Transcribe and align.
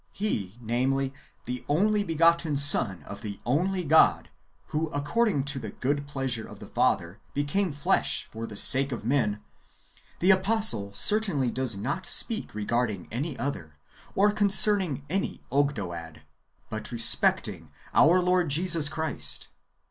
He, 0.13 0.57
namely, 0.59 1.13
the 1.45 1.63
only 1.69 2.03
begotten 2.03 2.57
Son 2.57 3.03
of 3.03 3.21
the 3.21 3.39
only 3.45 3.83
God, 3.83 4.31
who, 4.69 4.89
according 4.89 5.43
to 5.43 5.59
the 5.59 5.69
good 5.69 6.07
pleasure 6.07 6.47
of 6.47 6.57
the 6.57 6.65
Father, 6.65 7.19
became 7.35 7.71
flesh 7.71 8.27
for 8.31 8.47
the 8.47 8.55
sake 8.55 8.91
of 8.91 9.05
men, 9.05 9.43
the 10.17 10.31
apostle 10.31 10.91
certainly 10.95 11.51
does 11.51 11.75
not 11.77 12.07
speak 12.07 12.55
regarding 12.55 13.07
any 13.11 13.37
other, 13.37 13.75
or 14.15 14.31
concerning 14.31 15.05
any 15.07 15.43
Ogdoad, 15.51 16.23
but 16.67 16.91
respecting 16.91 17.69
our 17.93 18.19
Lord 18.21 18.49
Jesus 18.49 18.87
40 18.87 18.87
IRENuEUS 18.87 18.95
AGAINST 18.95 18.97
HERESIES. 18.97 19.37
[Book 19.37 19.49
i. 19.51 19.53
Christ. 19.53 19.53